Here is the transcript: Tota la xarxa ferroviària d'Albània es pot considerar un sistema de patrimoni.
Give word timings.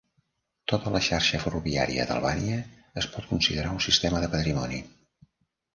Tota 0.71 0.93
la 0.95 1.01
xarxa 1.07 1.41
ferroviària 1.43 2.07
d'Albània 2.13 2.59
es 3.03 3.09
pot 3.17 3.29
considerar 3.35 3.79
un 3.79 3.87
sistema 3.91 4.25
de 4.27 4.33
patrimoni. 4.37 4.83